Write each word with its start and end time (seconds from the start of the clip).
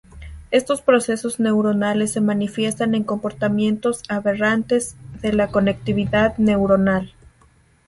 Estos 0.49 0.81
procesos 0.81 1.39
neuronales 1.39 2.11
se 2.13 2.21
manifiestan 2.21 2.95
en 2.95 3.03
comportamientos 3.03 4.01
aberrantes 4.09 4.95
de 5.21 5.31
la 5.31 5.49
conectividad 5.49 6.35
neuronal. 6.39 7.13